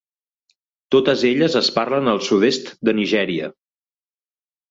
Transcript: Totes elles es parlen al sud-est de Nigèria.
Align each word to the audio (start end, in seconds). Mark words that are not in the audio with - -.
Totes 0.95 1.25
elles 1.29 1.57
es 1.59 1.69
parlen 1.75 2.09
al 2.15 2.23
sud-est 2.29 2.71
de 2.89 2.97
Nigèria. 3.01 3.51